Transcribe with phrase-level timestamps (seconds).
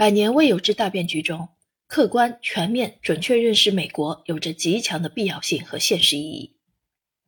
[0.00, 1.50] 百年未有之大变局中，
[1.86, 6.56] 客观、全面、准确认识美国有着极强的必要性和现实意义。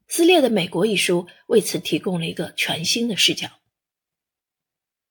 [0.10, 3.50] 《撕裂的美国》一书为此提供了一个全新的视角。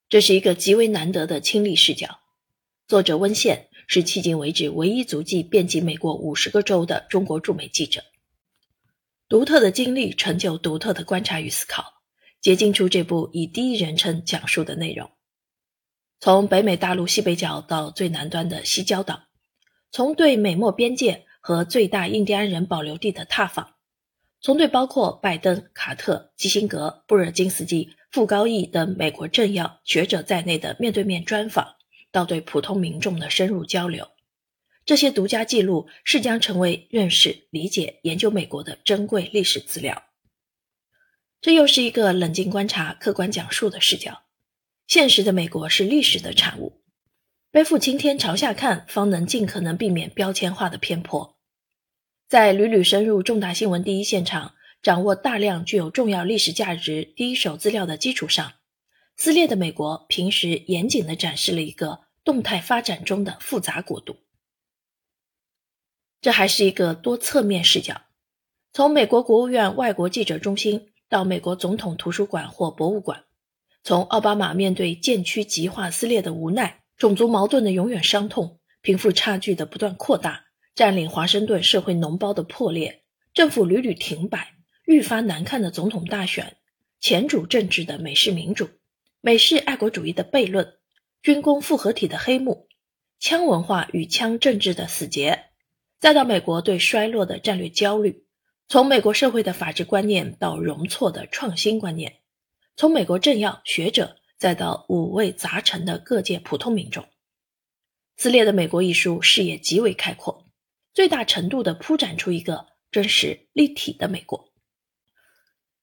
[0.08, 2.18] 这是一个极为难得的亲历视角。
[2.88, 8.02] 作者温宪是迄今为止唯一足迹遍及美国五十个州的中国驻美记者，
[9.28, 12.02] 独特的经历成就独特的观察与思考，
[12.40, 15.08] 结晶出这部以第一人称讲述的内容。
[16.22, 19.24] 从北美大陆西北角到最南端的西礁岛，
[19.90, 23.72] 从对美墨边界和最大印第安人保留地的踏访，
[24.40, 27.90] 从对包括拜登、卡特、基辛格、布尔津斯基。
[28.12, 31.74] 傅高义等美国政要、学者在内的面对面专访，
[32.12, 34.06] 到对普通民众的深入交流，
[34.84, 40.04] 这些独家记录是将成为认识、理解、研究美国的珍贵历史资料。
[41.40, 44.22] 这又是一个冷静观察、客观讲述的视角。
[44.86, 46.82] 现实的美国是历史的产物，
[47.50, 51.36] 背负青天朝下看，方能尽可能避免标签化的偏颇。
[52.28, 54.54] 在屡屡深入重大新闻第一现场。
[54.82, 58.54] 掌握大量具有重要历史价值第一手资料的基础上，
[59.16, 64.16] 撕裂的美国平时严谨地展示了一个动态发展中的复杂国度。
[66.20, 68.02] 这还是一个多侧面视角，
[68.72, 73.24] 从美国国务院外国记者中心到美国总统图书馆或博物馆，
[73.84, 80.44] 从奥巴马面对渐趋极化撕裂的无奈、种族矛盾的永远伤痛、贫富差距的不断扩大、
[80.74, 83.02] 占领华盛顿社会脓包的破裂、
[83.34, 84.54] 政府屡屡停摆。
[84.84, 86.56] 愈发难看的总统大选，
[87.00, 88.68] 前主政治的美式民主，
[89.20, 90.74] 美式爱国主义的悖论，
[91.22, 92.66] 军工复合体的黑幕，
[93.20, 95.44] 枪文化与枪政治的死结，
[96.00, 98.24] 再到美国对衰落的战略焦虑，
[98.68, 102.16] 从美国社会的法治观念到容错的创新观念，
[102.74, 107.04] 从美国政要学者再到五味杂陈的各界普通民众，
[108.16, 110.50] 《撕裂的美国》一书视野极为开阔，
[110.94, 114.52] 最大程度地铺展出一个真实立体的美国。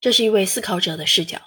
[0.01, 1.37] 这是一位思考者的视角，《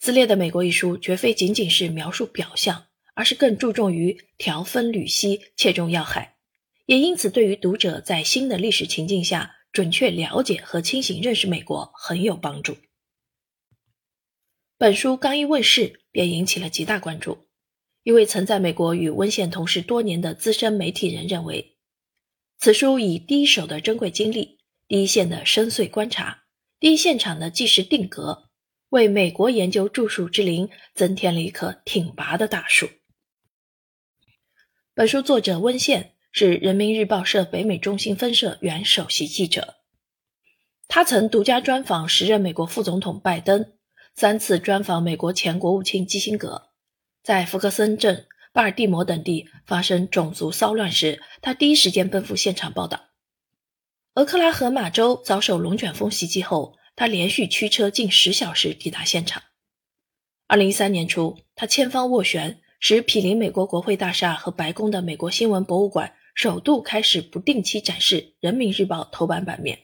[0.00, 6.36] 撕裂的美国》一书绝非仅仅是描述表象，而是更注重于条分缕析、切中要害，
[6.86, 12.76] 也因此对于读者在新的历史情境下准确了解和清醒认识美国很有帮助。
[14.76, 17.46] 本书刚一问世，便引起了极大关注。
[18.02, 21.76] 一位曾在美国与温宪同事多年的资深媒体人认为，
[22.58, 24.58] 此书以第一手的珍贵经历、
[24.88, 26.42] 第一线的深邃观察。
[26.80, 28.50] 第一现场的即时定格，
[28.88, 32.88] 为美国研究著述之林增添了一棵挺拔的大树。
[34.92, 39.76] 本书作者温宪是人民日报社北美中心分社原首席记者，
[40.88, 43.73] 他曾独家专访时任美国副总统拜登，
[44.16, 46.70] 三次专访美国前国务卿基辛格。
[47.24, 53.08] 在福克森镇、巴尔的摩等地发生种族骚乱时，他第一时间奔赴现场报道。
[54.14, 59.42] 俄克拉荷马州遭受龙卷风袭击后，他连续驱车近十小时抵达现场。
[60.46, 69.80] 二零一三年初，他千方斡旋，使毗邻美国国会大厦和白宫的美国新闻博物馆首度开始不定期展示《人民日报》头版版面。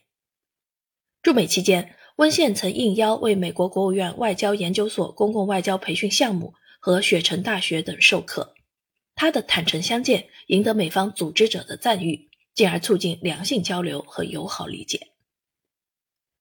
[1.20, 8.54] 驻美期间，温宪曾应邀为美国国务院外交研究所公共外交培训项目和雪城大学等授课。
[9.14, 12.28] 他的坦诚相见，赢得美方组织者的赞誉。
[12.52, 15.12] 进而促进良性交流和友好理解。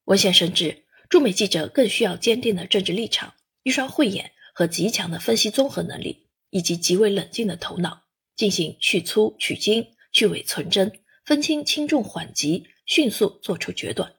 [0.06, 8.01] 温宪深知，驻美记者更需要坚定的政治立场、一双慧眼和极强的分析综合能力，以及极为冷静的头脑，
[8.35, 10.91] 进行去粗取精、去伪存真，
[11.23, 14.13] 分清轻重缓急，迅速做出决断。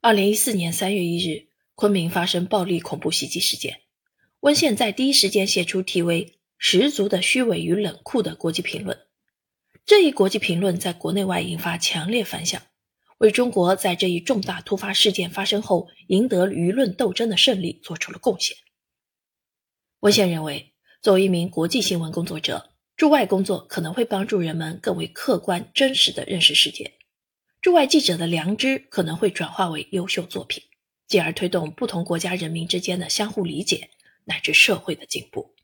[0.00, 3.80] 二零一四年三月一日，昆明发生暴力恐怖袭击事件，
[4.38, 8.96] 温宪在第一时间写出题为“十足的虚伪与冷酷”的国际评论。
[9.84, 12.62] 这一国际评论在国内外引发强烈反响，
[13.18, 18.56] 为中国在这一重大突发事件发生后赢得舆论斗争的胜利做出了贡献。
[19.98, 26.92] 温宪认为，作为一名国际新闻工作者，驻外工作可能会帮助人们更为客观真实的认识世界，
[27.60, 30.62] 驻外记者的良知可能会转化为优秀作品，
[31.08, 33.90] 进而推动不同国家人民之间的相互理解
[34.24, 35.54] 乃至社会的进步。